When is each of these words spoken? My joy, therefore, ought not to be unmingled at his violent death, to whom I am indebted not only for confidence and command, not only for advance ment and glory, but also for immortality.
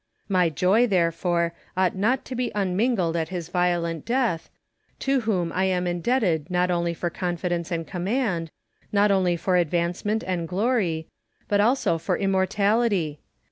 My 0.27 0.49
joy, 0.49 0.87
therefore, 0.87 1.53
ought 1.77 1.95
not 1.95 2.25
to 2.25 2.33
be 2.33 2.51
unmingled 2.55 3.15
at 3.15 3.29
his 3.29 3.49
violent 3.49 4.03
death, 4.03 4.49
to 4.97 5.19
whom 5.21 5.53
I 5.53 5.65
am 5.65 5.85
indebted 5.85 6.49
not 6.49 6.71
only 6.71 6.95
for 6.95 7.11
confidence 7.11 7.69
and 7.69 7.85
command, 7.85 8.49
not 8.91 9.11
only 9.11 9.37
for 9.37 9.57
advance 9.57 10.03
ment 10.03 10.23
and 10.25 10.47
glory, 10.47 11.05
but 11.47 11.61
also 11.61 11.99
for 11.99 12.17
immortality. 12.17 13.19